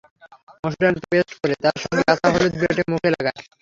মসুর 0.61 0.79
ডাল 0.81 0.95
পেস্ট 1.03 1.31
করে 1.39 1.55
তার 1.63 1.75
সঙ্গে 1.83 2.03
কাঁচা 2.07 2.27
হলুদ 2.33 2.53
বেটে 2.61 2.83
মুখে 2.91 3.09
লাগান। 3.15 3.35